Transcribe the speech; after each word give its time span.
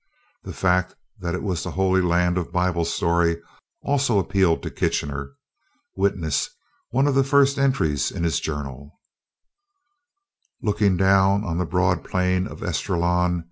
The 0.41 0.51
fact 0.53 0.95
that 1.19 1.35
it 1.35 1.43
was 1.43 1.61
the 1.61 1.69
Holy 1.69 2.01
Land 2.01 2.39
of 2.39 2.51
Bible 2.51 2.85
story 2.85 3.37
also 3.83 4.17
appealed 4.17 4.63
to 4.63 4.71
Kitchener. 4.71 5.33
Witness 5.95 6.49
one 6.89 7.05
of 7.07 7.13
the 7.13 7.23
first 7.23 7.59
entries 7.59 8.09
in 8.09 8.23
his 8.23 8.39
Journal: 8.39 8.99
"Looking 10.59 10.97
down 10.97 11.43
on 11.43 11.59
the 11.59 11.67
broad 11.67 12.03
plain 12.03 12.47
of 12.47 12.63
Esdraelon 12.63 13.39